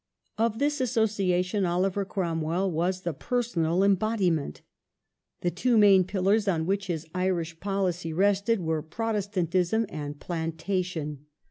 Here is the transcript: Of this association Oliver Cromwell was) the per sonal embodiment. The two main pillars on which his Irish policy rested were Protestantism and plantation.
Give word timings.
Of 0.39 0.57
this 0.57 0.81
association 0.81 1.63
Oliver 1.63 2.05
Cromwell 2.05 2.71
was) 2.71 3.01
the 3.01 3.13
per 3.13 3.43
sonal 3.43 3.85
embodiment. 3.85 4.61
The 5.41 5.51
two 5.51 5.77
main 5.77 6.05
pillars 6.05 6.47
on 6.47 6.65
which 6.65 6.87
his 6.87 7.05
Irish 7.13 7.59
policy 7.59 8.11
rested 8.11 8.61
were 8.61 8.81
Protestantism 8.81 9.85
and 9.91 10.19
plantation. 10.19 11.27